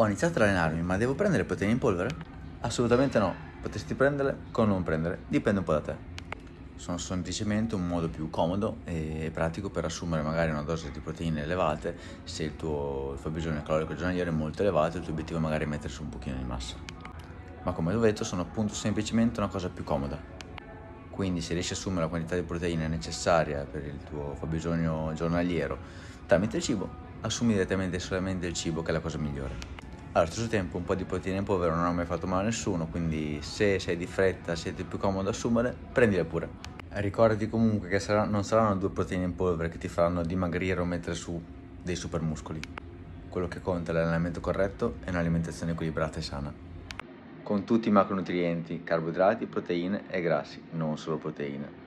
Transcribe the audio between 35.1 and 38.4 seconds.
assumere, prendile pure. Ricordati comunque che sarà,